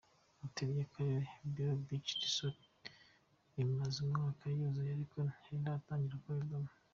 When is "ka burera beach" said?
1.31-2.09